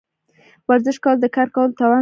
[0.69, 1.89] ورزش کول د کار کولو توان زیاتوي.